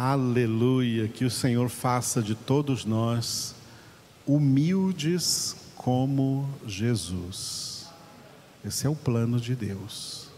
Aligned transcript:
Aleluia, 0.00 1.08
que 1.08 1.24
o 1.24 1.30
Senhor 1.30 1.68
faça 1.68 2.22
de 2.22 2.36
todos 2.36 2.84
nós 2.84 3.52
humildes 4.24 5.56
como 5.74 6.48
Jesus. 6.64 7.88
Esse 8.64 8.86
é 8.86 8.88
o 8.88 8.94
plano 8.94 9.40
de 9.40 9.56
Deus. 9.56 10.28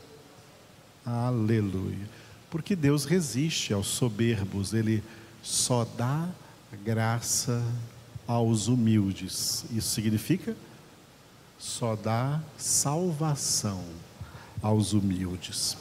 Aleluia. 1.05 2.09
Porque 2.49 2.75
Deus 2.75 3.05
resiste 3.05 3.75
aos 3.75 3.89
soberbos, 3.89 4.73
Ele 4.73 5.05
só 5.43 5.85
dá 5.85 6.27
graça 6.83 7.63
aos 8.27 8.67
humildes. 8.67 9.67
Isso 9.71 9.91
significa 9.91 10.57
só 11.59 11.97
dá 11.97 12.41
salvação 12.57 13.85
aos 14.63 14.95
humildes. 14.95 15.77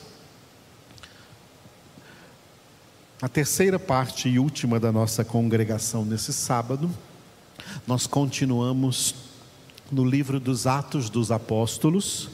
A 3.22 3.28
terceira 3.28 3.78
parte 3.78 4.30
e 4.30 4.40
última 4.40 4.80
da 4.80 4.94
nossa 4.94 5.26
congregação 5.26 6.06
nesse 6.06 6.32
sábado, 6.32 6.90
nós 7.86 8.08
continuamos 8.08 9.14
no 9.92 10.06
livro 10.06 10.40
dos 10.40 10.66
Atos 10.66 11.10
dos 11.10 11.30
Apóstolos, 11.30 12.30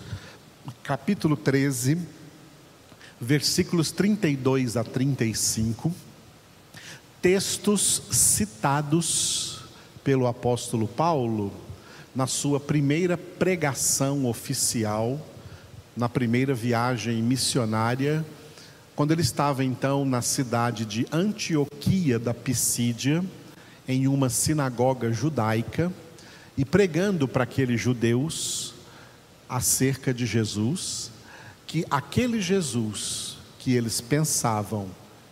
capítulo 0.83 1.35
13, 1.35 1.97
versículos 3.19 3.89
32 3.89 4.77
a 4.77 4.83
35, 4.83 5.91
textos 7.19 8.03
citados 8.11 9.61
pelo 10.03 10.27
apóstolo 10.27 10.87
Paulo 10.87 11.51
na 12.13 12.27
sua 12.27 12.59
primeira 12.59 13.17
pregação 13.17 14.27
oficial, 14.27 15.19
na 15.97 16.07
primeira 16.07 16.53
viagem 16.53 17.23
missionária 17.23 18.23
quando 18.95 19.11
ele 19.11 19.21
estava 19.21 19.63
então 19.63 20.05
na 20.05 20.21
cidade 20.21 20.85
de 20.85 21.05
Antioquia 21.11 22.17
da 22.17 22.33
Pisídia, 22.33 23.23
em 23.87 24.07
uma 24.07 24.29
sinagoga 24.29 25.11
judaica, 25.11 25.91
e 26.57 26.63
pregando 26.63 27.27
para 27.27 27.43
aqueles 27.43 27.81
judeus 27.81 28.73
acerca 29.49 30.13
de 30.13 30.25
Jesus, 30.25 31.11
que 31.67 31.85
aquele 31.91 32.41
Jesus 32.41 33.37
que 33.59 33.73
eles 33.73 33.99
pensavam 33.99 34.87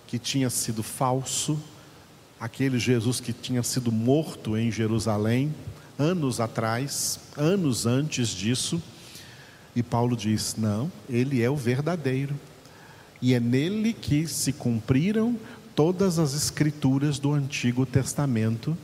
que 0.08 0.20
tinha 0.20 0.50
sido 0.50 0.84
falso, 0.84 1.58
aquele 2.40 2.78
Jesus 2.78 3.22
que 3.22 3.32
tinha 3.32 3.64
sido 3.64 3.92
morto 3.92 4.58
em 4.58 4.70
Jerusalém, 4.72 5.56
anos 5.98 6.42
atrás, 6.42 7.20
anos 7.38 7.86
antes 7.86 8.28
disso, 8.30 8.82
e 9.74 9.82
Paulo 9.82 10.18
diz: 10.18 10.56
não, 10.58 10.92
ele 11.09 11.42
é 11.42 11.50
o 11.50 11.56
verdadeiro 11.56 12.36
e 13.24 13.34
é 13.34 13.40
nele 13.40 13.94
que 13.94 14.28
se 14.28 14.52
cumpriram 14.52 15.38
todas 15.74 16.20
as 16.20 16.34
escrituras 16.34 17.18
do 17.18 17.32
Antigo 17.32 17.86
Testamento, 17.86 18.78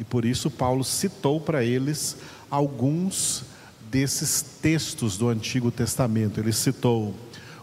e 0.00 0.02
por 0.02 0.24
isso 0.24 0.50
Paulo 0.50 0.82
citou 0.82 1.40
para 1.40 1.62
eles 1.62 2.16
alguns 2.50 3.44
desses 3.92 4.42
textos 4.42 5.16
do 5.16 5.28
Antigo 5.28 5.70
Testamento. 5.70 6.40
Ele 6.40 6.52
citou 6.52 7.14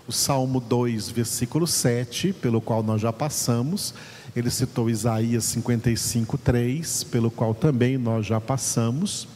o 0.07 0.11
Salmo 0.13 0.61
2, 0.61 1.09
versículo 1.09 1.67
7, 1.67 2.31
pelo 2.31 2.61
qual 2.61 2.81
nós 2.81 3.01
já 3.01 3.11
passamos, 3.11 3.93
ele 4.33 4.49
citou 4.49 4.89
Isaías 4.89 5.43
55, 5.43 6.37
3, 6.37 7.03
pelo 7.03 7.29
qual 7.29 7.53
também 7.53 7.97
nós 7.97 8.25
já 8.25 8.39
passamos, 8.39 9.27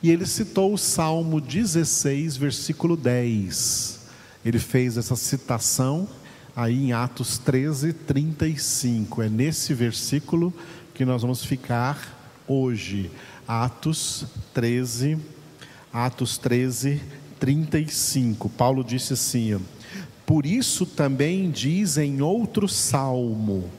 e 0.00 0.12
ele 0.12 0.24
citou 0.24 0.72
o 0.72 0.78
Salmo 0.78 1.40
16, 1.40 2.36
versículo 2.36 2.96
10. 2.96 3.98
Ele 4.44 4.60
fez 4.60 4.96
essa 4.96 5.16
citação 5.16 6.08
aí 6.56 6.86
em 6.86 6.92
Atos 6.94 7.36
13, 7.36 7.92
35. 7.92 9.22
É 9.22 9.28
nesse 9.28 9.74
versículo 9.74 10.52
que 10.94 11.04
nós 11.04 11.20
vamos 11.20 11.44
ficar 11.44 12.42
hoje. 12.48 13.10
Atos 13.46 14.24
13, 14.54 15.18
Atos 15.92 16.38
13, 16.38 17.02
35. 17.38 18.48
Paulo 18.48 18.82
disse 18.82 19.12
assim: 19.12 19.60
Por 20.24 20.46
isso 20.46 20.86
também 20.86 21.50
diz 21.50 21.98
em 21.98 22.22
outro 22.22 22.66
salmo: 22.66 23.70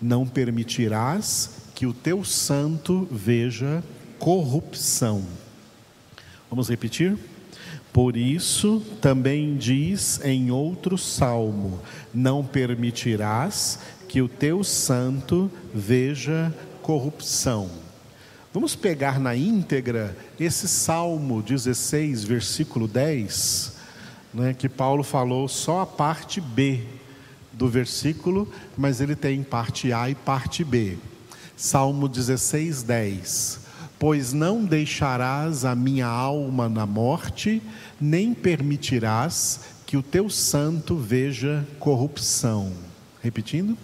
Não 0.00 0.26
permitirás 0.26 1.50
que 1.74 1.86
o 1.86 1.92
teu 1.92 2.24
santo 2.24 3.06
veja 3.10 3.84
corrupção. 4.18 5.22
Vamos 6.48 6.70
repetir? 6.70 7.18
Por 7.92 8.16
isso 8.16 8.82
também 9.02 9.56
diz 9.56 10.18
em 10.24 10.50
outro 10.50 10.96
salmo: 10.96 11.78
Não 12.12 12.42
permitirás 12.42 13.78
que 14.08 14.22
o 14.22 14.28
teu 14.28 14.64
santo 14.64 15.50
veja 15.74 16.54
corrupção. 16.80 17.70
Vamos 18.52 18.74
pegar 18.74 19.20
na 19.20 19.36
íntegra 19.36 20.16
esse 20.40 20.68
salmo 20.68 21.42
16, 21.42 22.24
versículo 22.24 22.86
10, 22.86 23.76
né, 24.32 24.54
que 24.54 24.68
Paulo 24.68 25.02
falou 25.02 25.48
só 25.48 25.80
a 25.80 25.86
parte 25.86 26.40
B 26.40 26.82
do 27.52 27.68
versículo, 27.68 28.50
mas 28.76 29.00
ele 29.00 29.16
tem 29.16 29.42
parte 29.42 29.92
A 29.92 30.08
e 30.08 30.14
parte 30.14 30.64
B. 30.64 30.98
Salmo 31.56 32.08
16, 32.08 32.82
10 32.82 33.62
pois 34.02 34.32
não 34.32 34.64
deixarás 34.64 35.64
a 35.64 35.76
minha 35.76 36.08
alma 36.08 36.68
na 36.68 36.84
morte, 36.84 37.62
nem 38.00 38.34
permitirás 38.34 39.60
que 39.86 39.96
o 39.96 40.02
teu 40.02 40.28
santo 40.28 40.96
veja 40.96 41.64
corrupção. 41.78 42.72
Repetindo, 43.22 43.78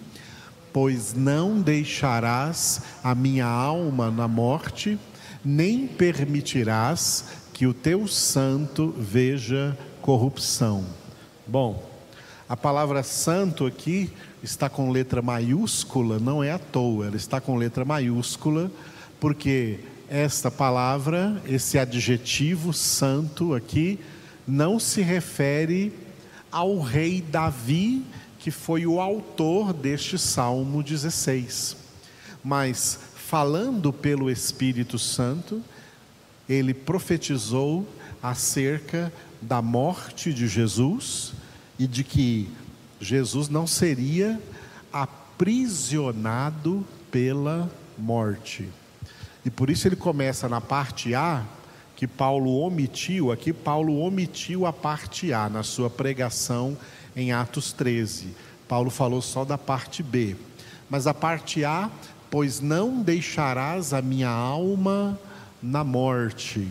pois 0.73 1.13
não 1.13 1.61
deixarás 1.61 2.81
a 3.01 3.15
minha 3.15 3.45
alma 3.45 4.11
na 4.11 4.27
morte, 4.27 4.99
nem 5.41 5.87
permitirás 5.87 7.23
que 7.53 7.65
o 7.65 7.73
teu 7.73 8.05
santo 8.05 8.93
veja 8.97 9.77
corrupção. 10.01 10.83
Bom, 11.47 11.81
a 12.49 12.57
palavra 12.57 13.03
santo 13.03 13.65
aqui 13.65 14.11
está 14.43 14.67
com 14.67 14.91
letra 14.91 15.21
maiúscula, 15.21 16.19
não 16.19 16.43
é 16.43 16.51
à 16.51 16.59
toa, 16.59 17.07
ela 17.07 17.15
está 17.15 17.39
com 17.39 17.55
letra 17.55 17.85
maiúscula, 17.85 18.69
porque 19.17 19.79
esta 20.09 20.49
palavra, 20.49 21.41
esse 21.47 21.77
adjetivo 21.77 22.73
santo 22.73 23.53
aqui, 23.53 23.99
não 24.47 24.79
se 24.79 25.01
refere 25.01 25.93
ao 26.51 26.79
rei 26.79 27.21
Davi, 27.21 28.03
que 28.39 28.49
foi 28.49 28.87
o 28.87 28.99
autor 28.99 29.71
deste 29.71 30.17
Salmo 30.17 30.81
16. 30.81 31.77
Mas, 32.43 32.99
falando 33.15 33.93
pelo 33.93 34.31
Espírito 34.31 34.97
Santo, 34.97 35.61
ele 36.47 36.73
profetizou 36.73 37.87
acerca 38.23 39.13
da 39.39 39.61
morte 39.61 40.33
de 40.33 40.47
Jesus 40.47 41.33
e 41.77 41.85
de 41.85 42.03
que 42.03 42.49
Jesus 42.99 43.47
não 43.47 43.67
seria 43.67 44.41
aprisionado 44.91 46.85
pela 47.11 47.69
morte. 47.97 48.67
E 49.45 49.49
por 49.49 49.69
isso 49.69 49.87
ele 49.87 49.95
começa 49.95 50.49
na 50.49 50.59
parte 50.59 51.15
A, 51.15 51.43
que 51.95 52.07
Paulo 52.07 52.59
omitiu, 52.59 53.31
aqui 53.31 53.51
Paulo 53.51 53.99
omitiu 53.99 54.65
a 54.65 54.71
parte 54.71 55.33
A 55.33 55.49
na 55.49 55.63
sua 55.63 55.89
pregação 55.89 56.77
em 57.15 57.31
Atos 57.31 57.73
13. 57.73 58.35
Paulo 58.67 58.89
falou 58.89 59.21
só 59.21 59.43
da 59.43 59.57
parte 59.57 60.01
B. 60.01 60.35
Mas 60.89 61.07
a 61.07 61.13
parte 61.13 61.65
A, 61.65 61.89
pois 62.29 62.61
não 62.61 63.01
deixarás 63.01 63.93
a 63.93 64.01
minha 64.01 64.29
alma 64.29 65.19
na 65.61 65.83
morte. 65.83 66.67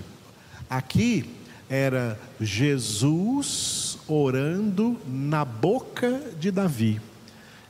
Aqui 0.69 1.29
era 1.69 2.19
Jesus 2.41 3.99
orando 4.09 4.99
na 5.07 5.45
boca 5.45 6.23
de 6.39 6.51
Davi. 6.51 7.01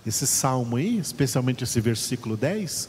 Esse 0.07 0.27
salmo 0.27 0.77
aí, 0.77 0.99
especialmente 0.99 1.65
esse 1.65 1.81
versículo 1.81 2.37
10, 2.37 2.89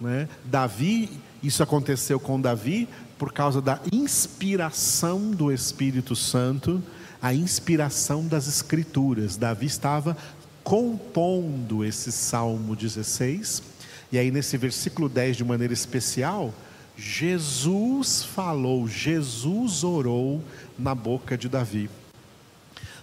né? 0.00 0.28
Davi, 0.44 1.10
isso 1.42 1.62
aconteceu 1.62 2.18
com 2.18 2.40
Davi 2.40 2.88
por 3.18 3.32
causa 3.32 3.60
da 3.60 3.80
inspiração 3.92 5.30
do 5.30 5.52
Espírito 5.52 6.16
Santo, 6.16 6.82
a 7.22 7.32
inspiração 7.32 8.26
das 8.26 8.46
Escrituras. 8.48 9.36
Davi 9.36 9.66
estava 9.66 10.16
compondo 10.62 11.84
esse 11.84 12.10
Salmo 12.10 12.74
16, 12.74 13.62
e 14.10 14.18
aí 14.18 14.30
nesse 14.30 14.56
versículo 14.56 15.08
10, 15.08 15.36
de 15.36 15.44
maneira 15.44 15.72
especial, 15.72 16.52
Jesus 16.96 18.22
falou, 18.22 18.86
Jesus 18.86 19.84
orou 19.84 20.42
na 20.78 20.94
boca 20.94 21.36
de 21.36 21.48
Davi. 21.48 21.90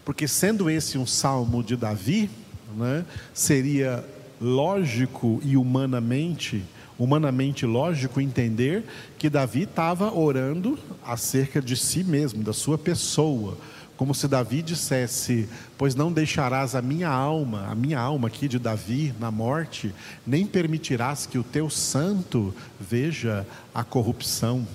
Porque 0.03 0.27
sendo 0.27 0.69
esse 0.69 0.97
um 0.97 1.05
salmo 1.05 1.63
de 1.63 1.75
Davi, 1.75 2.29
né, 2.75 3.05
seria 3.33 4.03
lógico 4.39 5.39
e 5.43 5.55
humanamente 5.55 6.63
humanamente 7.01 7.65
lógico 7.65 8.21
entender 8.21 8.83
que 9.17 9.27
Davi 9.27 9.63
estava 9.63 10.13
orando 10.13 10.77
acerca 11.03 11.59
de 11.59 11.75
si 11.75 12.03
mesmo, 12.03 12.43
da 12.43 12.53
sua 12.53 12.77
pessoa, 12.77 13.57
como 13.97 14.13
se 14.13 14.27
Davi 14.27 14.61
dissesse: 14.61 15.49
Pois 15.79 15.95
não 15.95 16.13
deixarás 16.13 16.75
a 16.75 16.81
minha 16.81 17.09
alma, 17.09 17.65
a 17.67 17.73
minha 17.73 17.99
alma 17.99 18.27
aqui 18.27 18.47
de 18.47 18.59
Davi, 18.59 19.15
na 19.19 19.31
morte, 19.31 19.91
nem 20.27 20.45
permitirás 20.45 21.25
que 21.25 21.39
o 21.39 21.43
teu 21.43 21.71
santo 21.71 22.53
veja 22.79 23.47
a 23.73 23.83
corrupção. 23.83 24.67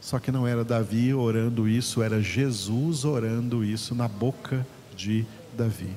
Só 0.00 0.18
que 0.18 0.32
não 0.32 0.46
era 0.46 0.64
Davi 0.64 1.12
orando 1.12 1.68
isso, 1.68 2.02
era 2.02 2.22
Jesus 2.22 3.04
orando 3.04 3.62
isso 3.62 3.94
na 3.94 4.08
boca 4.08 4.66
de 4.96 5.26
Davi. 5.54 5.90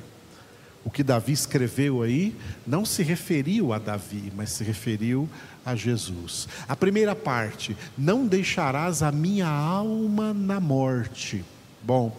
O 0.85 0.91
que 0.91 1.03
Davi 1.03 1.33
escreveu 1.33 2.03
aí 2.03 2.35
não 2.65 2.85
se 2.85 3.01
referiu 3.01 3.73
a 3.73 3.79
Davi, 3.79 4.31
mas 4.35 4.51
se 4.51 4.63
referiu 4.63 5.27
a 5.65 5.75
Jesus. 5.75 6.47
A 6.69 6.75
primeira 6.75 7.15
parte, 7.15 7.75
não 7.97 8.27
deixarás 8.27 9.01
a 9.01 9.11
minha 9.11 9.47
alma 9.47 10.31
na 10.31 10.59
morte. 10.59 11.43
Bom, 11.81 12.15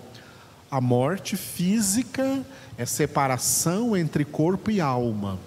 a 0.69 0.81
morte 0.81 1.37
física 1.37 2.45
é 2.77 2.85
separação 2.85 3.97
entre 3.97 4.25
corpo 4.25 4.69
e 4.69 4.81
alma. 4.81 5.39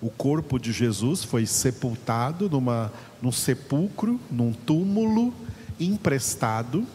O 0.00 0.10
corpo 0.10 0.58
de 0.58 0.70
Jesus 0.70 1.24
foi 1.24 1.46
sepultado 1.46 2.50
numa, 2.50 2.92
num 3.22 3.32
sepulcro, 3.32 4.20
num 4.30 4.52
túmulo 4.52 5.32
emprestado, 5.80 6.86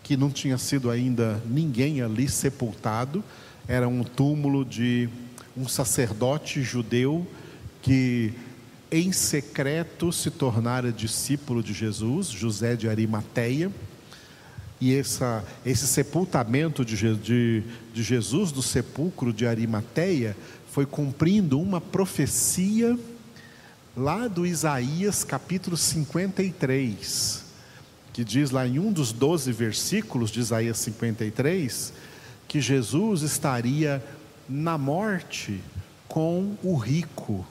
que 0.00 0.16
não 0.16 0.30
tinha 0.30 0.56
sido 0.58 0.90
ainda 0.90 1.42
ninguém 1.44 2.02
ali 2.02 2.28
sepultado 2.28 3.22
era 3.66 3.88
um 3.88 4.02
túmulo 4.02 4.64
de 4.64 5.08
um 5.56 5.68
sacerdote 5.68 6.62
judeu 6.62 7.26
que 7.80 8.32
em 8.90 9.12
secreto 9.12 10.12
se 10.12 10.30
tornara 10.30 10.92
discípulo 10.92 11.62
de 11.62 11.72
Jesus, 11.72 12.28
José 12.28 12.76
de 12.76 12.88
Arimateia. 12.88 13.70
E 14.80 14.94
essa, 14.94 15.44
esse 15.64 15.86
sepultamento 15.86 16.84
de, 16.84 17.16
de, 17.16 17.62
de 17.94 18.02
Jesus 18.02 18.52
do 18.52 18.60
sepulcro 18.60 19.32
de 19.32 19.46
Arimateia 19.46 20.36
foi 20.70 20.84
cumprindo 20.84 21.60
uma 21.60 21.80
profecia 21.80 22.98
lá 23.96 24.26
do 24.26 24.46
Isaías 24.46 25.22
capítulo 25.22 25.76
53, 25.76 27.44
que 28.12 28.24
diz 28.24 28.50
lá 28.50 28.66
em 28.66 28.78
um 28.78 28.92
dos 28.92 29.12
doze 29.12 29.52
versículos 29.52 30.30
de 30.30 30.40
Isaías 30.40 30.78
53, 30.78 31.92
que 32.48 32.60
Jesus 32.60 33.22
estaria 33.22 34.02
na 34.48 34.76
morte 34.76 35.60
com 36.08 36.54
o 36.62 36.76
rico, 36.76 37.46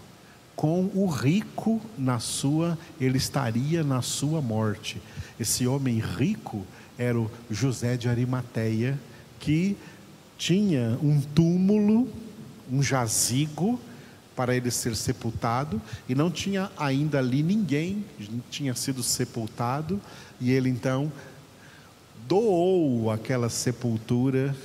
com 0.56 0.92
o 0.94 1.08
rico 1.08 1.82
na 1.98 2.20
sua, 2.20 2.78
ele 3.00 3.18
estaria 3.18 3.84
na 3.84 4.02
sua 4.02 4.42
morte. 4.42 5.02
Esse 5.40 5.66
homem 5.66 6.00
rico 6.00 6.66
era 6.98 7.20
o 7.20 7.32
José 7.50 7.98
de 7.98 8.08
Arimateia, 8.08 9.00
que 9.40 9.76
tinha 10.38 11.00
um 11.02 11.20
túmulo, 11.20 12.08
um 12.72 12.84
jazigo 12.84 13.80
para 14.36 14.56
ele 14.56 14.70
ser 14.70 14.96
sepultado, 14.96 15.82
e 16.08 16.14
não 16.14 16.30
tinha 16.30 16.72
ainda 16.78 17.18
ali 17.18 17.42
ninguém, 17.42 18.06
tinha 18.50 18.76
sido 18.76 19.02
sepultado, 19.02 20.00
e 20.40 20.52
ele 20.52 20.70
então 20.70 21.12
doou 22.28 23.12
aquela 23.12 23.50
sepultura 23.50 24.56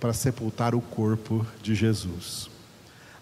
para 0.00 0.12
sepultar 0.12 0.74
o 0.74 0.80
corpo 0.80 1.46
de 1.62 1.74
Jesus. 1.74 2.48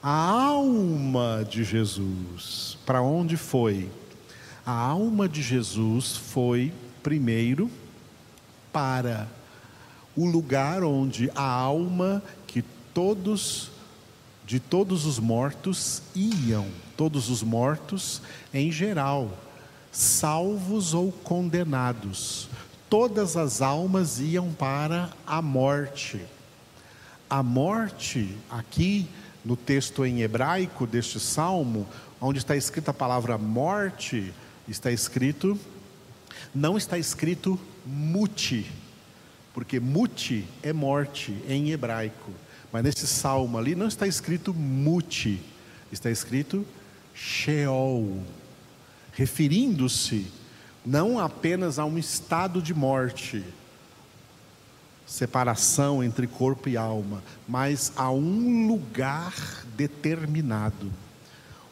A 0.00 0.10
alma 0.10 1.44
de 1.48 1.64
Jesus, 1.64 2.78
para 2.86 3.02
onde 3.02 3.36
foi? 3.36 3.90
A 4.64 4.72
alma 4.72 5.28
de 5.28 5.42
Jesus 5.42 6.16
foi 6.16 6.72
primeiro 7.02 7.68
para 8.72 9.26
o 10.16 10.24
lugar 10.24 10.84
onde 10.84 11.30
a 11.34 11.42
alma 11.42 12.22
que 12.46 12.62
todos 12.94 13.70
de 14.46 14.58
todos 14.58 15.04
os 15.04 15.18
mortos 15.18 16.00
iam, 16.14 16.66
todos 16.96 17.28
os 17.28 17.42
mortos 17.42 18.22
em 18.54 18.72
geral, 18.72 19.30
salvos 19.92 20.94
ou 20.94 21.12
condenados. 21.12 22.48
Todas 22.88 23.36
as 23.36 23.60
almas 23.60 24.18
iam 24.18 24.50
para 24.52 25.10
a 25.26 25.42
morte. 25.42 26.24
A 27.28 27.42
morte, 27.42 28.34
aqui 28.50 29.08
no 29.44 29.56
texto 29.56 30.04
em 30.04 30.22
hebraico 30.22 30.86
deste 30.86 31.20
salmo, 31.20 31.86
onde 32.20 32.38
está 32.38 32.56
escrita 32.56 32.90
a 32.90 32.94
palavra 32.94 33.38
morte, 33.38 34.32
está 34.66 34.90
escrito, 34.90 35.58
não 36.54 36.76
está 36.76 36.98
escrito 36.98 37.58
muti, 37.84 38.70
porque 39.54 39.80
muti 39.80 40.44
é 40.62 40.72
morte 40.72 41.36
em 41.48 41.70
hebraico, 41.70 42.32
mas 42.72 42.82
nesse 42.82 43.06
salmo 43.06 43.56
ali 43.56 43.74
não 43.74 43.88
está 43.88 44.06
escrito 44.06 44.52
muti, 44.52 45.40
está 45.92 46.10
escrito 46.10 46.66
Sheol, 47.14 48.22
referindo-se 49.12 50.26
não 50.84 51.18
apenas 51.18 51.78
a 51.78 51.84
um 51.84 51.98
estado 51.98 52.62
de 52.62 52.72
morte, 52.72 53.44
separação 55.08 56.04
entre 56.04 56.26
corpo 56.26 56.68
e 56.68 56.76
alma, 56.76 57.22
mas 57.48 57.90
a 57.96 58.10
um 58.10 58.68
lugar 58.68 59.32
determinado. 59.74 60.92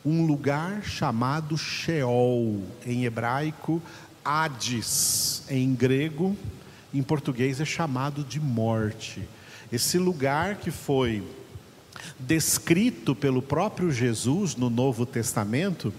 Um 0.04 0.24
lugar 0.24 0.82
chamado 0.82 1.58
Sheol, 1.58 2.62
em 2.84 3.04
hebraico, 3.04 3.82
Hades, 4.24 5.42
em 5.50 5.74
grego, 5.74 6.34
em 6.94 7.02
português 7.02 7.60
é 7.60 7.64
chamado 7.64 8.24
de 8.24 8.40
morte. 8.40 9.22
Esse 9.70 9.98
lugar 9.98 10.56
que 10.56 10.70
foi 10.70 11.22
descrito 12.18 13.14
pelo 13.14 13.42
próprio 13.42 13.90
Jesus 13.90 14.56
no 14.56 14.70
Novo 14.70 15.04
Testamento, 15.04 15.92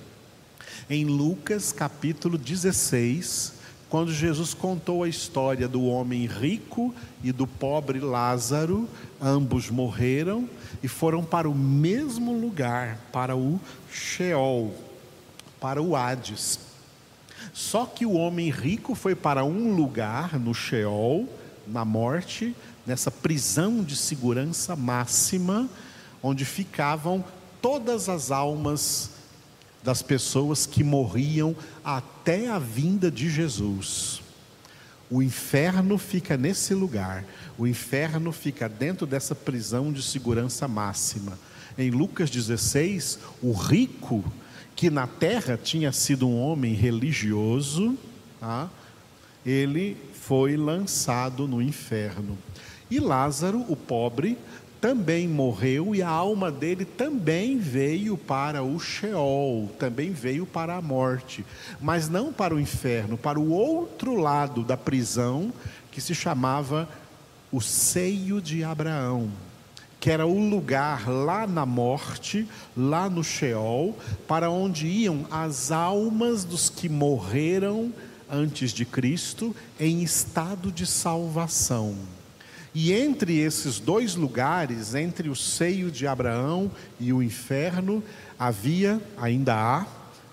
em 0.90 1.06
Lucas 1.06 1.72
capítulo 1.72 2.38
16, 2.38 3.54
quando 3.90 4.12
Jesus 4.12 4.54
contou 4.54 5.04
a 5.04 5.10
história 5.10 5.68
do 5.68 5.86
homem 5.86 6.26
rico 6.26 6.94
e 7.24 7.32
do 7.32 7.48
pobre 7.48 8.00
Lázaro, 8.00 8.88
ambos 9.22 9.70
morreram 9.70 10.50
e 10.84 10.88
foram 10.88 11.24
para 11.24 11.50
o 11.50 11.56
mesmo 11.56 12.34
lugar, 12.34 13.00
para 13.12 13.36
o 13.36 13.60
Sheol, 13.90 14.76
para 15.60 15.82
o 15.82 15.96
Hades. 15.96 16.60
Só 17.54 17.86
que 17.86 18.06
o 18.06 18.14
homem 18.14 18.50
rico 18.50 18.94
foi 18.94 19.16
para 19.16 19.46
um 19.46 19.74
lugar 19.74 20.38
no 20.38 20.54
Sheol, 20.54 21.28
na 21.66 21.86
morte, 21.86 22.56
nessa 22.86 23.10
prisão 23.10 23.84
de 23.84 23.96
segurança 23.96 24.76
máxima, 24.76 25.70
onde 26.22 26.44
ficavam 26.44 27.24
todas 27.62 28.10
as 28.10 28.32
almas 28.32 29.17
das 29.88 30.02
pessoas 30.02 30.66
que 30.66 30.84
morriam 30.84 31.56
até 31.82 32.50
a 32.50 32.60
vinda 32.60 33.10
de 33.10 33.30
Jesus. 33.30 34.22
O 35.10 35.24
inferno 35.24 35.98
fica 35.98 36.36
nesse 36.36 36.74
lugar, 36.74 37.24
o 37.58 37.66
inferno 37.66 38.34
fica 38.34 38.68
dentro 38.68 39.08
dessa 39.08 39.34
prisão 39.34 39.94
de 39.94 40.04
segurança 40.04 40.68
máxima. 40.68 41.40
Em 41.78 41.90
Lucas 41.90 42.30
16, 42.30 43.18
o 43.42 43.54
rico, 43.54 44.26
que 44.76 44.90
na 44.90 45.08
terra 45.08 45.56
tinha 45.58 45.94
sido 45.94 46.28
um 46.28 46.38
homem 46.38 46.74
religioso, 46.74 47.98
tá? 48.42 48.70
ele 49.46 49.96
foi 50.12 50.58
lançado 50.58 51.48
no 51.48 51.62
inferno. 51.62 52.38
E 52.92 53.00
Lázaro, 53.00 53.64
o 53.70 53.76
pobre, 53.78 54.38
também 54.80 55.28
morreu 55.28 55.96
e 55.96 56.02
a 56.02 56.10
alma 56.10 56.52
dele 56.52 56.86
também 56.86 57.58
veio 57.58 58.18
para 58.18 58.64
o 58.64 58.80
Sheol, 58.80 59.70
também 59.80 60.12
veio 60.12 60.46
para 60.46 60.76
a 60.76 60.82
morte, 60.82 61.46
mas 61.82 62.08
não 62.08 62.32
para 62.32 62.54
o 62.54 62.60
inferno, 62.60 63.18
para 63.18 63.40
o 63.40 63.52
outro 63.52 64.16
lado 64.16 64.64
da 64.64 64.78
prisão 64.78 65.52
que 65.92 66.00
se 66.00 66.14
chamava 66.14 66.88
o 67.52 67.60
seio 67.60 68.42
de 68.42 68.64
Abraão, 68.64 69.32
que 70.00 70.12
era 70.12 70.28
o 70.28 70.50
lugar 70.50 71.10
lá 71.10 71.48
na 71.48 71.66
morte, 71.66 72.48
lá 72.76 73.10
no 73.10 73.24
Sheol, 73.24 73.98
para 74.28 74.50
onde 74.50 74.86
iam 74.86 75.26
as 75.32 75.72
almas 75.72 76.44
dos 76.44 76.70
que 76.70 76.88
morreram 76.88 77.92
antes 78.30 78.72
de 78.72 78.86
Cristo 78.86 79.56
em 79.80 80.04
estado 80.04 80.72
de 80.72 80.86
salvação. 80.86 81.96
E 82.80 82.94
entre 82.94 83.40
esses 83.40 83.80
dois 83.80 84.14
lugares, 84.14 84.94
entre 84.94 85.30
o 85.30 85.36
seio 85.36 85.90
de 85.90 86.06
Abraão 86.06 86.70
e 87.00 87.12
o 87.12 87.24
inferno, 87.24 88.04
havia, 88.38 89.02
ainda 89.18 89.56
há, 89.56 89.88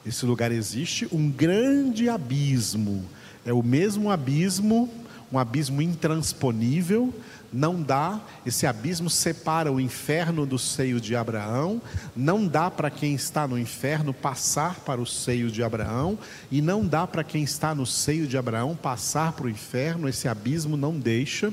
esse 0.04 0.26
lugar 0.26 0.52
existe, 0.52 1.08
um 1.10 1.30
grande 1.30 2.06
abismo. 2.06 3.02
É 3.46 3.52
o 3.54 3.62
mesmo 3.62 4.10
abismo, 4.10 4.92
um 5.32 5.38
abismo 5.38 5.80
intransponível, 5.80 7.14
não 7.50 7.80
dá, 7.80 8.20
esse 8.44 8.66
abismo 8.66 9.08
separa 9.08 9.72
o 9.72 9.80
inferno 9.80 10.44
do 10.44 10.58
seio 10.58 11.00
de 11.00 11.16
Abraão, 11.16 11.80
não 12.14 12.46
dá 12.46 12.70
para 12.70 12.90
quem 12.90 13.14
está 13.14 13.48
no 13.48 13.58
inferno 13.58 14.12
passar 14.12 14.80
para 14.80 15.00
o 15.00 15.06
seio 15.06 15.50
de 15.50 15.62
Abraão, 15.62 16.18
e 16.52 16.60
não 16.60 16.86
dá 16.86 17.06
para 17.06 17.24
quem 17.24 17.42
está 17.42 17.74
no 17.74 17.86
seio 17.86 18.26
de 18.26 18.36
Abraão 18.36 18.76
passar 18.76 19.32
para 19.32 19.46
o 19.46 19.50
inferno, 19.50 20.10
esse 20.10 20.28
abismo 20.28 20.76
não 20.76 20.92
deixa. 20.98 21.50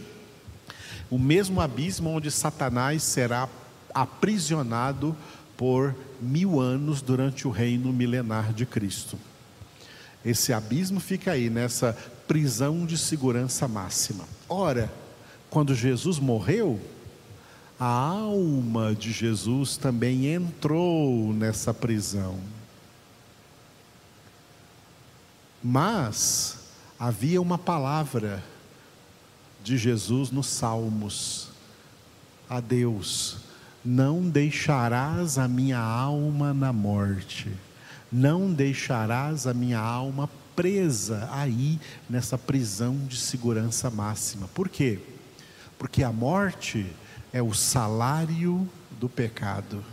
O 1.12 1.20
mesmo 1.20 1.60
abismo 1.60 2.10
onde 2.10 2.32
Satanás 2.32 3.04
será 3.04 3.50
aprisionado 3.94 5.16
por 5.58 5.94
mil 6.22 6.60
anos 6.60 7.02
durante 7.02 7.46
o 7.46 7.52
reino 7.52 7.92
milenar 7.92 8.54
de 8.54 8.66
Cristo. 8.66 9.20
Esse 10.24 10.54
abismo 10.54 11.02
fica 11.02 11.34
aí, 11.34 11.50
nessa 11.50 11.94
prisão 12.28 12.86
de 12.86 12.98
segurança 12.98 13.68
máxima. 13.68 14.24
Ora, 14.48 14.92
quando 15.50 15.76
Jesus 15.76 16.18
morreu, 16.18 16.80
a 17.78 17.88
alma 17.88 18.96
de 18.96 19.12
Jesus 19.12 19.76
também 19.76 20.28
entrou 20.28 21.34
nessa 21.34 21.74
prisão. 21.74 22.40
Mas 25.62 26.60
havia 26.98 27.42
uma 27.42 27.58
palavra 27.58 28.42
de 29.64 29.78
Jesus 29.78 30.32
nos 30.32 30.48
Salmos: 30.48 31.50
a 32.50 32.60
Deus, 32.60 33.38
não 33.84 34.22
deixarás 34.22 35.38
a 35.38 35.48
minha 35.48 35.80
alma 35.80 36.54
na 36.54 36.74
morte, 36.74 37.52
não 38.12 38.52
deixarás 38.52 39.48
a 39.48 39.54
minha 39.54 39.80
alma 39.80 40.30
presa 40.56 41.30
aí 41.32 41.80
nessa 42.10 42.38
prisão 42.38 42.98
de 43.08 43.18
segurança 43.18 43.90
máxima. 43.90 44.48
Por 44.50 44.70
quê? 44.70 45.00
Porque 45.80 46.04
a 46.04 46.12
morte 46.12 46.86
é 47.34 47.42
o 47.42 47.54
salário 47.54 48.70
do 49.00 49.10
pecado. 49.10 49.84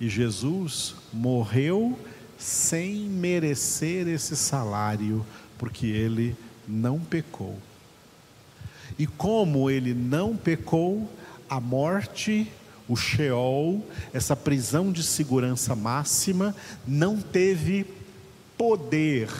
E 0.00 0.08
Jesus 0.08 0.94
morreu 1.12 1.98
sem 2.38 3.00
merecer 3.00 4.08
esse 4.08 4.34
salário, 4.34 5.26
porque 5.58 5.86
ele 5.86 6.34
não 6.66 6.98
pecou. 6.98 7.58
E 9.00 9.06
como 9.06 9.70
ele 9.70 9.94
não 9.94 10.36
pecou, 10.36 11.10
a 11.48 11.58
morte, 11.58 12.46
o 12.86 12.94
Sheol, 12.94 13.82
essa 14.12 14.36
prisão 14.36 14.92
de 14.92 15.02
segurança 15.02 15.74
máxima, 15.74 16.54
não 16.86 17.18
teve 17.18 17.86
poder 18.58 19.30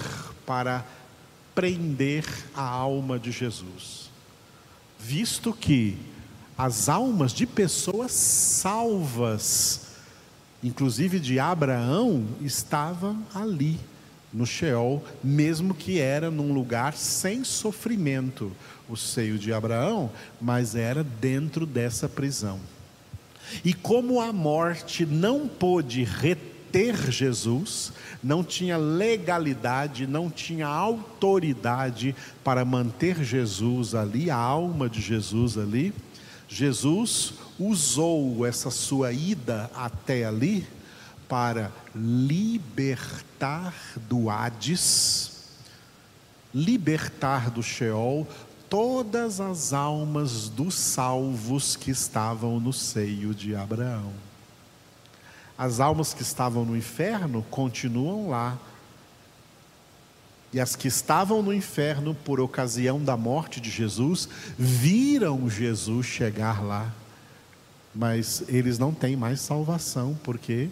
para 0.47 0.83
prender 1.55 2.25
a 2.55 2.62
alma 2.62 3.19
de 3.19 3.31
Jesus. 3.31 4.11
Visto 4.99 5.52
que 5.52 5.99
as 6.57 6.88
almas 6.88 7.31
de 7.31 7.47
pessoas 7.47 8.12
salvas, 8.12 9.88
inclusive 10.64 11.21
de 11.21 11.38
Abraão, 11.38 12.26
estavam 12.40 13.23
ali 13.35 13.79
no 14.33 14.47
Sheol, 14.47 15.05
mesmo 15.23 15.75
que 15.75 15.99
era 15.99 16.31
num 16.31 16.55
lugar 16.55 16.95
sem 16.95 17.45
sofrimento, 17.45 18.52
o 18.90 18.97
seio 18.97 19.38
de 19.38 19.52
Abraão, 19.52 20.11
mas 20.40 20.75
era 20.75 21.02
dentro 21.04 21.64
dessa 21.64 22.09
prisão. 22.09 22.59
E 23.64 23.73
como 23.73 24.20
a 24.20 24.32
morte 24.32 25.06
não 25.06 25.49
pôde 25.49 26.04
reter 26.04 27.11
Jesus, 27.11 27.92
não 28.23 28.44
tinha 28.44 28.76
legalidade, 28.76 30.06
não 30.06 30.30
tinha 30.30 30.66
autoridade 30.66 32.14
para 32.44 32.64
manter 32.64 33.25
Jesus 33.25 33.94
ali, 33.94 34.30
a 34.30 34.37
alma 34.37 34.88
de 34.88 35.00
Jesus 35.00 35.56
ali, 35.59 35.92
Jesus 36.49 37.35
usou 37.59 38.47
essa 38.47 38.70
sua 38.70 39.12
ida 39.12 39.70
até 39.75 40.25
ali 40.25 40.66
para 41.28 41.70
libertar 41.94 43.75
do 44.09 44.28
Hades, 44.28 45.30
libertar 46.52 47.50
do 47.50 47.62
Sheol 47.62 48.26
todas 48.71 49.41
as 49.41 49.73
almas 49.73 50.49
dos 50.49 50.77
salvos 50.77 51.75
que 51.75 51.91
estavam 51.91 52.61
no 52.61 52.73
seio 52.73 53.35
de 53.35 53.57
Abraão. 53.57 54.12
As 55.59 55.81
almas 55.81 56.15
que 56.15 56.23
estavam 56.23 56.65
no 56.65 56.77
inferno 56.77 57.45
continuam 57.50 58.31
lá, 58.31 58.57
e 60.53 60.61
as 60.61 60.75
que 60.75 60.89
estavam 60.89 61.43
no 61.43 61.53
inferno 61.53 62.15
por 62.15 62.41
ocasião 62.41 63.03
da 63.03 63.17
morte 63.17 63.61
de 63.61 63.71
Jesus, 63.71 64.29
viram 64.57 65.50
Jesus 65.50 66.07
chegar 66.07 66.62
lá, 66.62 66.93
mas 67.95 68.45
eles 68.49 68.79
não 68.79 68.93
têm 68.93 69.17
mais 69.17 69.41
salvação, 69.41 70.19
porque 70.25 70.69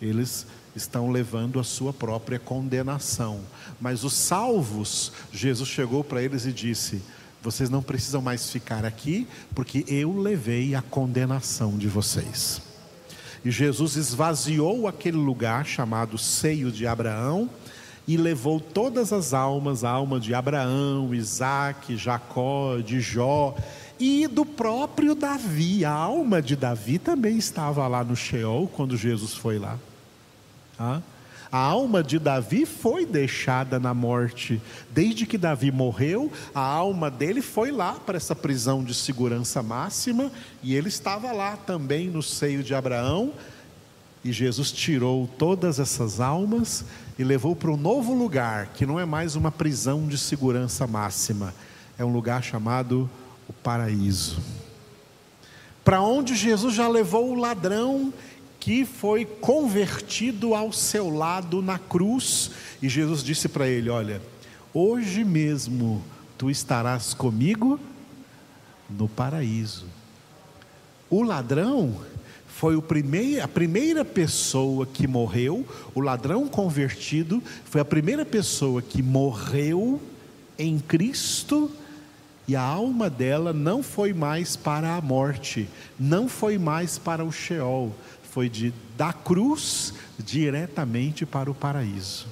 eles 0.00 0.46
estão 0.76 1.10
levando 1.10 1.58
a 1.58 1.64
sua 1.64 1.92
própria 1.92 2.38
condenação. 2.38 3.40
Mas 3.80 4.04
os 4.04 4.14
salvos, 4.14 5.12
Jesus 5.32 5.68
chegou 5.68 6.04
para 6.04 6.22
eles 6.22 6.46
e 6.46 6.52
disse: 6.52 7.02
Vocês 7.42 7.70
não 7.70 7.82
precisam 7.82 8.20
mais 8.20 8.50
ficar 8.50 8.84
aqui, 8.84 9.26
porque 9.54 9.84
eu 9.86 10.18
levei 10.18 10.74
a 10.74 10.82
condenação 10.82 11.78
de 11.78 11.86
vocês. 11.86 12.60
E 13.44 13.50
Jesus 13.50 13.96
esvaziou 13.96 14.88
aquele 14.88 15.16
lugar 15.16 15.64
chamado 15.64 16.18
seio 16.18 16.72
de 16.72 16.86
Abraão 16.86 17.48
e 18.06 18.16
levou 18.16 18.58
todas 18.58 19.12
as 19.12 19.32
almas, 19.32 19.84
a 19.84 19.90
alma 19.90 20.18
de 20.18 20.34
Abraão, 20.34 21.14
Isaac, 21.14 21.96
Jacó, 21.96 22.78
de 22.78 23.00
Jó 23.00 23.54
e 24.00 24.26
do 24.26 24.44
próprio 24.44 25.14
Davi. 25.14 25.84
A 25.84 25.92
alma 25.92 26.42
de 26.42 26.56
Davi 26.56 26.98
também 26.98 27.36
estava 27.36 27.86
lá 27.86 28.02
no 28.02 28.16
Sheol 28.16 28.66
quando 28.68 28.96
Jesus 28.96 29.34
foi 29.34 29.58
lá. 29.58 29.78
Ah? 30.78 31.00
A 31.50 31.58
alma 31.58 32.02
de 32.02 32.18
Davi 32.18 32.66
foi 32.66 33.06
deixada 33.06 33.78
na 33.80 33.94
morte. 33.94 34.60
Desde 34.90 35.24
que 35.24 35.38
Davi 35.38 35.72
morreu, 35.72 36.30
a 36.54 36.60
alma 36.60 37.10
dele 37.10 37.40
foi 37.40 37.70
lá 37.70 37.94
para 37.94 38.18
essa 38.18 38.36
prisão 38.36 38.84
de 38.84 38.94
segurança 38.94 39.62
máxima 39.62 40.30
e 40.62 40.74
ele 40.74 40.88
estava 40.88 41.32
lá 41.32 41.56
também 41.56 42.08
no 42.08 42.22
seio 42.22 42.62
de 42.62 42.74
Abraão. 42.74 43.32
E 44.22 44.30
Jesus 44.30 44.70
tirou 44.70 45.26
todas 45.38 45.78
essas 45.78 46.20
almas 46.20 46.84
e 47.18 47.24
levou 47.24 47.56
para 47.56 47.70
um 47.70 47.76
novo 47.76 48.12
lugar, 48.12 48.66
que 48.74 48.84
não 48.84 49.00
é 49.00 49.06
mais 49.06 49.34
uma 49.34 49.50
prisão 49.50 50.06
de 50.06 50.18
segurança 50.18 50.86
máxima, 50.86 51.54
é 51.98 52.04
um 52.04 52.12
lugar 52.12 52.42
chamado 52.42 53.08
o 53.48 53.52
paraíso. 53.52 54.38
Para 55.82 56.02
onde 56.02 56.34
Jesus 56.34 56.74
já 56.74 56.86
levou 56.86 57.30
o 57.30 57.34
ladrão 57.34 58.12
que 58.60 58.84
foi 58.84 59.24
convertido 59.24 60.54
ao 60.54 60.72
seu 60.72 61.10
lado 61.10 61.62
na 61.62 61.78
cruz, 61.78 62.50
e 62.82 62.88
Jesus 62.88 63.22
disse 63.22 63.48
para 63.48 63.68
ele: 63.68 63.88
Olha, 63.88 64.20
hoje 64.74 65.24
mesmo 65.24 66.02
tu 66.36 66.50
estarás 66.50 67.14
comigo 67.14 67.78
no 68.88 69.08
paraíso. 69.08 69.86
O 71.10 71.22
ladrão 71.22 71.96
foi 72.46 72.74
o 72.74 72.82
primeiro, 72.82 73.42
a 73.44 73.48
primeira 73.48 74.04
pessoa 74.04 74.84
que 74.84 75.06
morreu, 75.06 75.64
o 75.94 76.00
ladrão 76.00 76.48
convertido, 76.48 77.42
foi 77.64 77.80
a 77.80 77.84
primeira 77.84 78.24
pessoa 78.24 78.82
que 78.82 79.02
morreu 79.02 80.00
em 80.58 80.78
Cristo. 80.78 81.70
E 82.48 82.56
a 82.56 82.62
alma 82.62 83.10
dela 83.10 83.52
não 83.52 83.82
foi 83.82 84.14
mais 84.14 84.56
para 84.56 84.96
a 84.96 85.00
morte, 85.00 85.68
não 86.00 86.28
foi 86.28 86.56
mais 86.56 86.96
para 86.96 87.22
o 87.22 87.30
Sheol, 87.30 87.94
foi 88.38 88.48
de 88.48 88.72
da 88.96 89.12
cruz 89.12 89.94
diretamente 90.16 91.26
para 91.26 91.50
o 91.50 91.54
paraíso. 91.54 92.28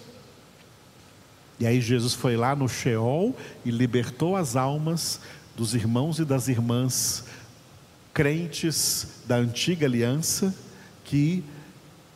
E 1.58 1.66
aí 1.66 1.80
Jesus 1.80 2.14
foi 2.14 2.36
lá 2.36 2.54
no 2.54 2.68
Sheol 2.68 3.34
e 3.64 3.72
libertou 3.72 4.36
as 4.36 4.54
almas 4.54 5.18
dos 5.56 5.74
irmãos 5.74 6.20
e 6.20 6.24
das 6.24 6.46
irmãs 6.46 7.24
crentes 8.14 9.08
da 9.26 9.34
antiga 9.34 9.84
aliança 9.84 10.54
que 11.04 11.42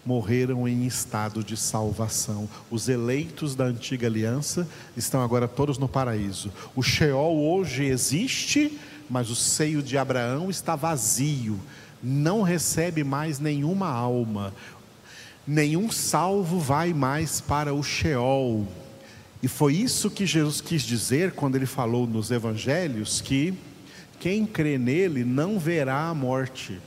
morreram 0.06 0.68
em 0.68 0.86
estado 0.86 1.42
de 1.42 1.56
salvação. 1.56 2.48
Os 2.70 2.88
eleitos 2.88 3.56
da 3.56 3.64
antiga 3.64 4.06
aliança 4.06 4.68
estão 4.96 5.20
agora 5.20 5.48
todos 5.48 5.78
no 5.78 5.88
paraíso. 5.88 6.52
O 6.76 6.82
Sheol 6.82 7.36
hoje 7.36 7.86
existe, 7.86 8.78
mas 9.08 9.30
o 9.30 9.34
seio 9.34 9.82
de 9.82 9.98
Abraão 9.98 10.48
está 10.48 10.76
vazio, 10.76 11.58
não 12.02 12.42
recebe 12.42 13.04
mais 13.04 13.38
nenhuma 13.38 13.88
alma. 13.88 14.54
Nenhum 15.46 15.90
salvo 15.90 16.58
vai 16.58 16.92
mais 16.92 17.40
para 17.40 17.74
o 17.74 17.82
Sheol. 17.82 18.66
E 19.42 19.48
foi 19.48 19.74
isso 19.74 20.10
que 20.10 20.26
Jesus 20.26 20.60
quis 20.60 20.82
dizer 20.82 21.32
quando 21.32 21.56
ele 21.56 21.66
falou 21.66 22.06
nos 22.06 22.30
evangelhos 22.30 23.20
que 23.20 23.54
quem 24.18 24.44
crê 24.44 24.76
nele 24.76 25.24
não 25.24 25.58
verá 25.58 26.08
a 26.08 26.14
morte. 26.14 26.78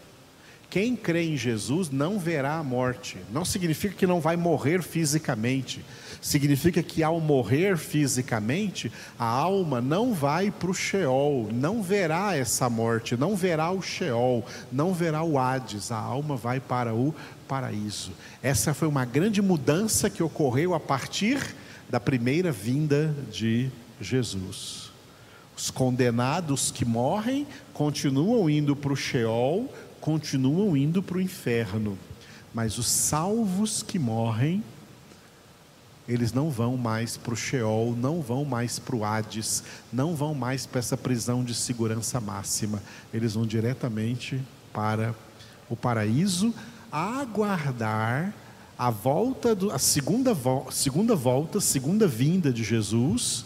Quem 0.74 0.96
crê 0.96 1.26
em 1.26 1.38
Jesus 1.38 1.92
não 1.92 2.18
verá 2.18 2.56
a 2.56 2.64
morte. 2.64 3.20
Não 3.32 3.46
significa 3.46 3.94
que 3.94 4.08
não 4.08 4.20
vai 4.20 4.36
morrer 4.36 4.82
fisicamente. 4.82 5.86
Significa 6.20 6.82
que 6.82 7.04
ao 7.04 7.20
morrer 7.20 7.78
fisicamente, 7.78 8.92
a 9.20 9.24
alma 9.24 9.80
não 9.80 10.16
vai 10.16 10.50
para 10.50 10.72
o 10.72 10.74
Sheol, 10.74 11.50
não 11.54 11.84
verá 11.84 12.36
essa 12.36 12.72
morte, 12.72 13.16
não 13.16 13.36
verá 13.36 13.70
o 13.70 13.84
Sheol, 13.84 14.44
não 14.72 14.96
verá 14.96 15.22
o 15.22 15.38
Hades. 15.38 15.92
A 15.92 16.00
alma 16.00 16.36
vai 16.36 16.60
para 16.60 16.92
o 16.92 17.14
paraíso. 17.48 18.12
Essa 18.42 18.74
foi 18.74 18.88
uma 18.88 19.06
grande 19.06 19.44
mudança 19.44 20.10
que 20.10 20.24
ocorreu 20.24 20.74
a 20.74 20.80
partir 20.80 21.56
da 21.88 22.00
primeira 22.00 22.52
vinda 22.52 23.16
de 23.32 23.70
Jesus. 24.02 24.92
Os 25.56 25.70
condenados 25.70 26.72
que 26.72 26.84
morrem 26.84 27.46
continuam 27.74 28.50
indo 28.50 28.76
para 28.76 28.92
o 28.92 28.96
Sheol, 28.96 29.72
continuam 30.04 30.76
indo 30.76 31.02
para 31.02 31.18
o 31.18 31.22
inferno. 31.22 31.98
Mas 32.54 32.78
os 32.78 32.88
salvos 32.88 33.82
que 33.82 33.98
morrem, 33.98 34.62
eles 36.06 36.34
não 36.34 36.50
vão 36.50 36.76
mais 36.76 37.16
para 37.16 37.34
o 37.34 37.38
Sheol, 37.38 37.96
não 37.96 38.22
vão 38.22 38.44
mais 38.44 38.78
para 38.78 38.98
o 38.98 39.06
Hades, 39.06 39.64
não 39.94 40.14
vão 40.14 40.36
mais 40.36 40.66
para 40.66 40.80
essa 40.80 40.98
prisão 40.98 41.42
de 41.42 41.56
segurança 41.56 42.20
máxima. 42.20 42.84
Eles 43.14 43.36
vão 43.36 43.46
diretamente 43.48 44.42
para 44.74 45.16
o 45.70 45.76
paraíso, 45.76 46.54
a 46.92 47.22
aguardar 47.22 48.34
a 48.78 48.90
volta, 48.90 49.56
do, 49.56 49.72
a 49.72 49.80
segunda, 49.80 50.36
segunda 50.70 51.16
volta, 51.16 51.62
segunda 51.62 52.06
vinda 52.08 52.52
de 52.52 52.62
Jesus, 52.62 53.46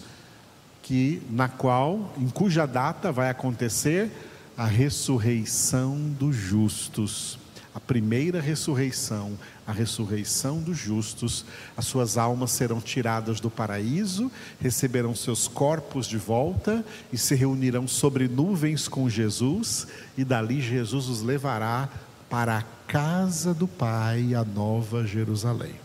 que 0.81 1.21
na 1.29 1.47
qual, 1.47 2.11
em 2.17 2.29
cuja 2.29 2.65
data 2.65 3.11
vai 3.11 3.29
acontecer 3.29 4.11
a 4.57 4.65
ressurreição 4.65 5.95
dos 6.19 6.35
justos. 6.35 7.37
A 7.75 7.79
primeira 7.79 8.41
ressurreição, 8.41 9.37
a 9.67 9.71
ressurreição 9.71 10.59
dos 10.59 10.75
justos, 10.75 11.45
as 11.77 11.85
suas 11.85 12.17
almas 12.17 12.49
serão 12.49 12.81
tiradas 12.81 13.39
do 13.39 13.51
paraíso, 13.51 14.31
receberão 14.59 15.13
seus 15.13 15.47
corpos 15.47 16.07
de 16.07 16.17
volta 16.17 16.83
e 17.13 17.19
se 17.19 17.35
reunirão 17.35 17.87
sobre 17.87 18.27
nuvens 18.27 18.87
com 18.87 19.07
Jesus, 19.07 19.85
e 20.17 20.23
dali 20.23 20.59
Jesus 20.59 21.07
os 21.07 21.21
levará 21.21 21.87
para 22.27 22.57
a 22.57 22.63
casa 22.87 23.53
do 23.53 23.67
Pai, 23.67 24.33
a 24.33 24.43
nova 24.43 25.05
Jerusalém. 25.05 25.75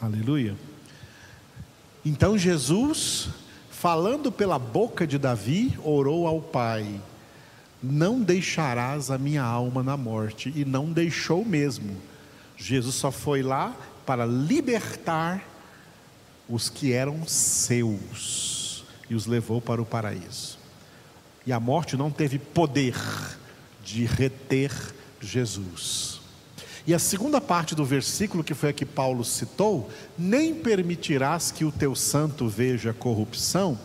Aleluia. 0.00 0.54
Então 2.04 2.38
Jesus, 2.38 3.30
falando 3.68 4.30
pela 4.30 4.60
boca 4.60 5.04
de 5.08 5.18
Davi, 5.18 5.76
orou 5.82 6.28
ao 6.28 6.40
Pai: 6.40 7.00
Não 7.82 8.20
deixarás 8.20 9.10
a 9.10 9.18
minha 9.18 9.42
alma 9.42 9.82
na 9.82 9.96
morte, 9.96 10.52
e 10.54 10.64
não 10.64 10.92
deixou 10.92 11.44
mesmo. 11.44 11.96
Jesus 12.56 12.94
só 12.94 13.10
foi 13.10 13.42
lá 13.42 13.76
para 14.06 14.24
libertar 14.24 15.42
os 16.48 16.68
que 16.68 16.92
eram 16.92 17.26
seus 17.26 18.84
e 19.08 19.14
os 19.14 19.26
levou 19.26 19.60
para 19.60 19.82
o 19.82 19.86
paraíso. 19.86 20.58
E 21.46 21.52
a 21.52 21.58
morte 21.58 21.96
não 21.96 22.10
teve 22.10 22.38
poder 22.38 22.94
de 23.84 24.04
reter 24.04 24.72
Jesus. 25.20 26.20
E 26.86 26.92
a 26.94 26.98
segunda 26.98 27.40
parte 27.40 27.74
do 27.74 27.84
versículo, 27.84 28.42
que 28.42 28.54
foi 28.54 28.70
a 28.70 28.72
que 28.72 28.84
Paulo 28.84 29.24
citou, 29.24 29.90
nem 30.18 30.54
permitirás 30.54 31.50
que 31.50 31.64
o 31.64 31.70
teu 31.70 31.94
santo 31.94 32.48
veja 32.48 32.92
corrupção. 32.92 33.78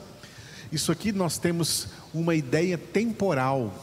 Isso 0.72 0.92
aqui 0.92 1.12
nós 1.12 1.38
temos 1.38 1.88
uma 2.14 2.36
ideia 2.36 2.78
temporal. 2.78 3.74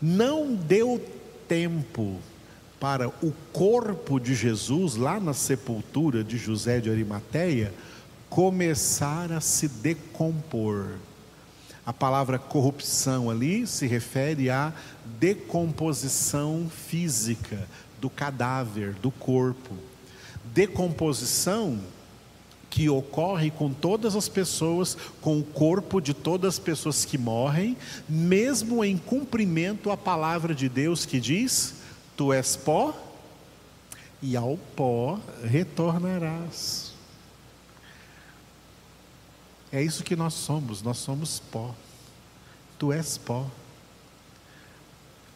Não 0.00 0.54
deu 0.54 1.00
tempo 1.48 2.18
para 2.80 3.08
o 3.08 3.32
corpo 3.52 4.18
de 4.18 4.34
Jesus, 4.34 4.96
lá 4.96 5.20
na 5.20 5.32
sepultura 5.32 6.24
de 6.24 6.36
José 6.36 6.80
de 6.80 6.90
Arimateia, 6.90 7.72
começar 8.28 9.30
a 9.30 9.40
se 9.40 9.68
decompor. 9.68 10.86
A 11.86 11.92
palavra 11.92 12.38
corrupção 12.38 13.30
ali 13.30 13.66
se 13.66 13.86
refere 13.86 14.50
à 14.50 14.72
decomposição 15.20 16.68
física 16.68 17.68
do 18.00 18.10
cadáver, 18.10 18.94
do 18.94 19.10
corpo. 19.10 19.76
Decomposição 20.52 21.78
que 22.72 22.88
ocorre 22.88 23.50
com 23.50 23.70
todas 23.70 24.16
as 24.16 24.30
pessoas, 24.30 24.96
com 25.20 25.38
o 25.38 25.44
corpo 25.44 26.00
de 26.00 26.14
todas 26.14 26.54
as 26.54 26.58
pessoas 26.58 27.04
que 27.04 27.18
morrem, 27.18 27.76
mesmo 28.08 28.82
em 28.82 28.96
cumprimento 28.96 29.90
à 29.90 29.96
palavra 29.96 30.54
de 30.54 30.70
Deus 30.70 31.04
que 31.04 31.20
diz: 31.20 31.74
Tu 32.16 32.32
és 32.32 32.56
pó 32.56 32.98
e 34.22 34.34
ao 34.34 34.56
pó 34.74 35.20
retornarás. 35.44 36.94
É 39.70 39.82
isso 39.82 40.02
que 40.02 40.16
nós 40.16 40.32
somos, 40.32 40.80
nós 40.80 40.96
somos 40.96 41.38
pó. 41.38 41.74
Tu 42.78 42.90
és 42.90 43.18
pó. 43.18 43.46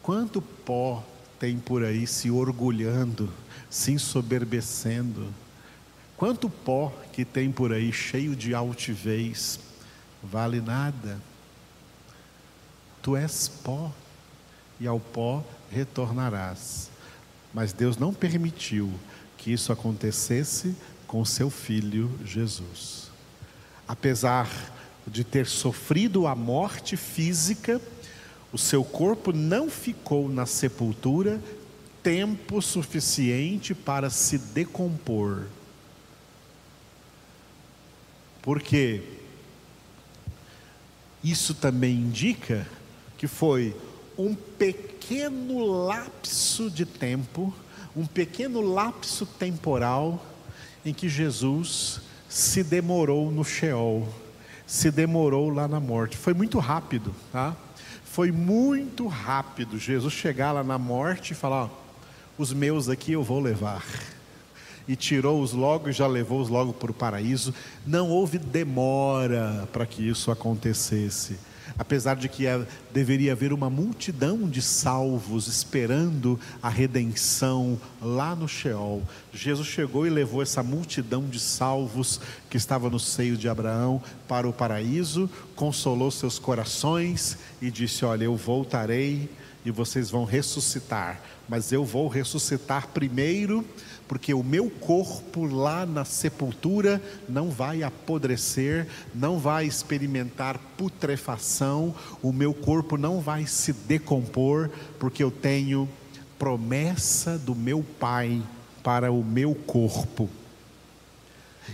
Quanto 0.01 0.41
pó 0.41 1.03
tem 1.39 1.59
por 1.59 1.83
aí 1.83 2.07
se 2.07 2.31
orgulhando, 2.31 3.31
se 3.69 3.91
ensoberbecendo? 3.91 5.31
Quanto 6.17 6.49
pó 6.49 6.91
que 7.13 7.23
tem 7.23 7.51
por 7.51 7.71
aí 7.71 7.93
cheio 7.93 8.35
de 8.35 8.53
altivez, 8.53 9.59
vale 10.21 10.59
nada. 10.59 11.21
Tu 13.01 13.15
és 13.15 13.47
pó, 13.47 13.91
e 14.79 14.87
ao 14.87 14.99
pó 14.99 15.43
retornarás. 15.71 16.89
Mas 17.53 17.71
Deus 17.71 17.97
não 17.97 18.13
permitiu 18.13 18.91
que 19.37 19.53
isso 19.53 19.71
acontecesse 19.71 20.75
com 21.07 21.23
seu 21.23 21.49
filho 21.49 22.11
Jesus 22.25 23.07
apesar 23.87 24.49
de 25.07 25.23
ter 25.23 25.47
sofrido 25.47 26.27
a 26.27 26.35
morte 26.35 26.97
física, 26.97 27.79
o 28.51 28.57
seu 28.57 28.83
corpo 28.83 29.31
não 29.31 29.69
ficou 29.69 30.27
na 30.27 30.45
sepultura 30.45 31.41
tempo 32.03 32.61
suficiente 32.61 33.73
para 33.73 34.09
se 34.09 34.37
decompor. 34.37 35.45
Porque 38.47 39.01
isso 41.21 41.53
também 41.53 41.95
indica 41.95 42.65
que 43.17 43.27
foi 43.27 43.75
um 44.17 44.33
pequeno 44.33 45.65
lapso 45.65 46.71
de 46.71 46.85
tempo, 46.85 47.53
um 47.93 48.05
pequeno 48.05 48.61
lapso 48.61 49.25
temporal 49.25 50.25
em 50.85 50.93
que 50.93 51.09
Jesus 51.09 51.99
se 52.29 52.63
demorou 52.63 53.29
no 53.29 53.43
Sheol, 53.43 54.07
se 54.65 54.91
demorou 54.91 55.49
lá 55.49 55.67
na 55.67 55.81
morte. 55.81 56.15
Foi 56.15 56.33
muito 56.33 56.57
rápido, 56.57 57.13
tá? 57.33 57.53
Foi 58.05 58.31
muito 58.31 59.07
rápido 59.07 59.77
Jesus 59.77 60.13
chegar 60.13 60.53
lá 60.53 60.63
na 60.63 60.77
morte 60.77 61.31
e 61.31 61.35
falar: 61.35 61.65
ó, 61.65 61.69
os 62.37 62.53
meus 62.53 62.87
aqui 62.87 63.11
eu 63.11 63.23
vou 63.23 63.41
levar. 63.41 63.83
E 64.87 64.95
tirou-os 64.95 65.51
logo 65.53 65.89
e 65.89 65.93
já 65.93 66.07
levou-os 66.07 66.49
logo 66.49 66.73
para 66.73 66.91
o 66.91 66.93
paraíso. 66.93 67.53
Não 67.85 68.09
houve 68.09 68.37
demora 68.37 69.67
para 69.71 69.85
que 69.85 70.07
isso 70.07 70.31
acontecesse 70.31 71.37
apesar 71.77 72.15
de 72.15 72.27
que 72.27 72.45
é, 72.45 72.65
deveria 72.91 73.33
haver 73.33 73.53
uma 73.53 73.69
multidão 73.69 74.49
de 74.49 74.61
salvos 74.61 75.47
esperando 75.47 76.39
a 76.61 76.69
redenção 76.69 77.79
lá 78.01 78.35
no 78.35 78.47
Sheol. 78.47 79.03
Jesus 79.33 79.67
chegou 79.67 80.07
e 80.07 80.09
levou 80.09 80.41
essa 80.41 80.63
multidão 80.63 81.27
de 81.27 81.39
salvos 81.39 82.19
que 82.49 82.57
estava 82.57 82.89
no 82.89 82.99
seio 82.99 83.37
de 83.37 83.47
Abraão 83.47 84.01
para 84.27 84.47
o 84.47 84.53
paraíso, 84.53 85.29
consolou 85.55 86.09
seus 86.11 86.39
corações 86.39 87.37
e 87.61 87.69
disse: 87.69 88.03
Olha, 88.05 88.25
eu 88.25 88.35
voltarei 88.35 89.29
e 89.67 89.71
vocês 89.71 90.09
vão 90.09 90.23
ressuscitar, 90.23 91.19
mas 91.45 91.73
eu 91.73 91.83
vou 91.83 92.07
ressuscitar 92.07 92.87
primeiro 92.87 93.65
porque 94.07 94.33
o 94.33 94.41
meu 94.41 94.69
corpo 94.69 95.43
lá 95.43 95.85
na 95.85 96.05
sepultura 96.05 97.03
não 97.27 97.49
vai 97.49 97.83
apodrecer, 97.83 98.87
não 99.13 99.37
vai 99.37 99.65
experimentar 99.65 100.57
putrefação, 100.77 101.93
o 102.21 102.31
meu 102.31 102.53
corpo 102.53 102.95
não 102.95 103.19
vai 103.19 103.45
se 103.45 103.73
decompor, 103.73 104.69
porque 104.97 105.21
eu 105.21 105.29
tenho 105.29 105.89
promessa 106.39 107.37
do 107.37 107.53
meu 107.53 107.83
Pai 107.99 108.41
para 108.81 109.11
o 109.11 109.21
meu 109.21 109.53
corpo. 109.53 110.29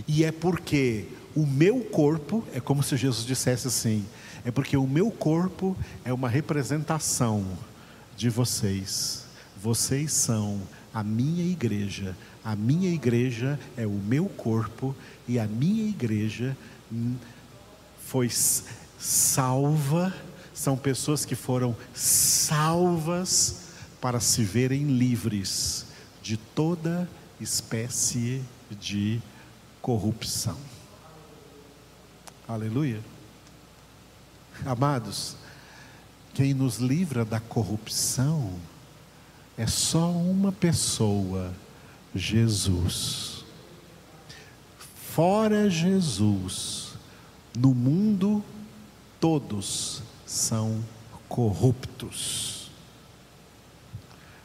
E 0.07 0.23
é 0.23 0.31
porque 0.31 1.05
o 1.35 1.45
meu 1.45 1.81
corpo, 1.81 2.43
é 2.55 2.59
como 2.59 2.81
se 2.81 2.97
Jesus 2.97 3.23
dissesse 3.23 3.67
assim: 3.67 4.03
é 4.43 4.49
porque 4.49 4.75
o 4.75 4.87
meu 4.87 5.11
corpo 5.11 5.77
é 6.03 6.11
uma 6.11 6.27
representação 6.27 7.45
de 8.15 8.29
vocês. 8.29 9.25
Vocês 9.61 10.11
são 10.11 10.61
a 10.93 11.03
minha 11.03 11.43
igreja. 11.43 12.15
A 12.43 12.55
minha 12.55 12.93
igreja 12.93 13.59
é 13.77 13.87
o 13.87 13.91
meu 13.91 14.25
corpo 14.25 14.95
e 15.27 15.39
a 15.39 15.47
minha 15.47 15.87
igreja 15.87 16.55
foi 18.05 18.29
salva. 18.99 20.13
São 20.53 20.77
pessoas 20.77 21.25
que 21.25 21.35
foram 21.35 21.75
salvas 21.93 23.63
para 23.99 24.19
se 24.19 24.43
verem 24.43 24.97
livres 24.97 25.85
de 26.21 26.37
toda 26.37 27.09
espécie 27.39 28.43
de 28.79 29.21
corrupção. 29.81 30.57
Aleluia. 32.47 33.01
Amados, 34.65 35.35
quem 36.33 36.53
nos 36.53 36.77
livra 36.77 37.23
da 37.23 37.39
corrupção 37.39 38.53
é 39.57 39.67
só 39.67 40.09
uma 40.09 40.51
pessoa, 40.51 41.53
Jesus. 42.15 43.45
Fora 45.11 45.69
Jesus, 45.69 46.93
No 47.55 47.71
mundo, 47.75 48.43
todos 49.19 50.01
são 50.25 50.83
corruptos. 51.29 52.71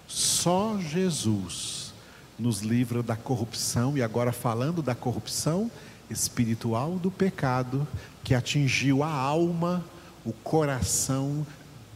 Só 0.06 0.78
Jesus 0.78 1.94
nos 2.38 2.60
livra 2.60 3.02
da 3.02 3.16
corrupção, 3.16 3.96
e 3.96 4.02
agora 4.02 4.30
falando 4.30 4.82
da 4.82 4.94
corrupção 4.94 5.70
espiritual 6.10 6.98
do 6.98 7.10
pecado 7.10 7.88
que 8.22 8.34
atingiu 8.34 9.02
a 9.02 9.10
alma, 9.10 9.82
o 10.22 10.32
coração 10.34 11.46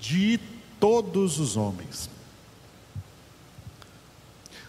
de 0.03 0.41
todos 0.81 1.39
os 1.39 1.57
homens. 1.57 2.11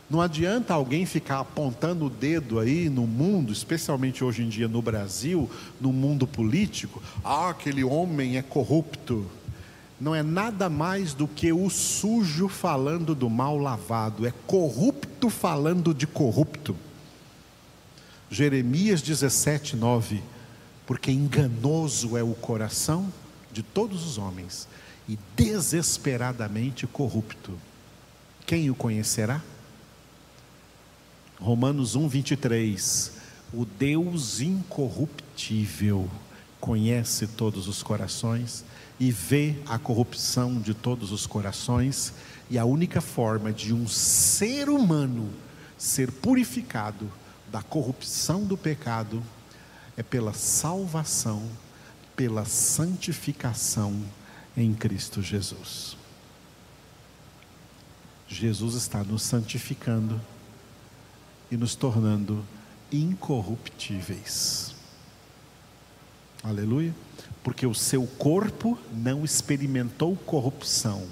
Não 0.08 0.22
adianta 0.22 0.76
alguém 0.76 1.08
ficar 1.08 1.40
apontando 1.40 2.06
o 2.06 2.10
dedo 2.10 2.60
aí 2.60 2.88
no 2.88 3.08
mundo, 3.08 3.52
especialmente 3.52 4.24
hoje 4.24 4.44
em 4.44 4.50
dia 4.50 4.68
no 4.68 4.80
Brasil, 4.80 5.50
no 5.82 5.92
mundo 5.92 6.28
político. 6.28 7.02
Ah, 7.24 7.50
aquele 7.50 7.84
homem 7.84 8.38
é 8.38 8.44
corrupto. 8.44 9.26
Não 10.00 10.14
é 10.14 10.22
nada 10.22 10.70
mais 10.70 11.16
do 11.16 11.28
que 11.28 11.52
o 11.52 11.68
sujo 11.68 12.48
falando 12.48 13.16
do 13.16 13.28
mal 13.28 13.58
lavado, 13.58 14.28
é 14.28 14.34
corrupto 14.46 15.32
falando 15.32 15.96
de 15.96 16.06
corrupto. 16.06 16.76
Jeremias 18.30 19.02
17, 19.02 19.76
9. 19.76 20.22
Porque 20.86 21.12
enganoso 21.12 22.18
é 22.18 22.22
o 22.22 22.36
coração 22.36 23.12
de 23.52 23.64
todos 23.64 24.06
os 24.06 24.18
homens 24.20 24.68
e 25.08 25.18
desesperadamente 25.36 26.88
corrupto. 26.88 27.60
Quem 28.46 28.70
o 28.70 28.76
conhecerá? 28.76 29.42
Romanos 31.40 31.96
1, 31.96 32.08
23. 32.08 33.12
O 33.54 33.66
Deus 33.66 34.40
incorruptível 34.42 36.10
conhece 36.60 37.28
todos 37.28 37.68
os 37.68 37.84
corações 37.84 38.64
e 39.00 39.12
vê 39.12 39.56
a 39.68 39.78
corrupção 39.78 40.60
de 40.62 40.74
todos 40.74 41.12
os 41.12 41.28
corações, 41.28 42.14
e 42.50 42.58
a 42.58 42.64
única 42.64 43.02
forma 43.02 43.52
de 43.52 43.74
um 43.74 43.88
ser 43.88 44.70
humano 44.70 45.30
ser 45.78 46.12
purificado 46.12 47.12
da 47.52 47.62
corrupção 47.62 48.46
do 48.46 48.58
pecado 48.58 49.22
é 49.98 50.04
pela 50.04 50.34
salvação, 50.34 51.50
pela 52.16 52.46
santificação 52.46 54.02
em 54.56 54.74
Cristo 54.74 55.22
Jesus. 55.22 55.98
Jesus 58.28 58.76
está 58.76 59.04
nos 59.04 59.24
santificando 59.24 60.20
e 61.52 61.58
nos 61.58 61.76
tornando 61.76 62.44
incorruptíveis. 62.92 64.74
Aleluia. 66.44 66.94
Porque 67.44 67.66
o 67.66 67.74
seu 67.74 68.06
corpo 68.06 68.78
não 68.92 69.24
experimentou 69.24 70.16
corrupção. 70.16 71.06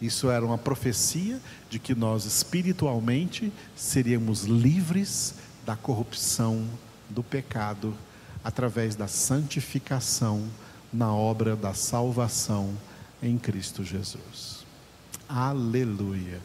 Isso 0.00 0.30
era 0.30 0.44
uma 0.44 0.58
profecia 0.58 1.40
de 1.70 1.78
que 1.78 1.94
nós 1.94 2.24
espiritualmente 2.24 3.52
seríamos 3.74 4.44
livres 4.44 5.34
da 5.64 5.76
corrupção 5.76 6.68
do 7.08 7.22
pecado 7.22 7.94
através 8.42 8.94
da 8.94 9.08
santificação 9.08 10.46
na 10.94 11.12
obra 11.12 11.56
da 11.56 11.74
salvação 11.74 12.72
em 13.20 13.36
Cristo 13.36 13.82
Jesus. 13.82 14.64
Aleluia. 15.28 16.40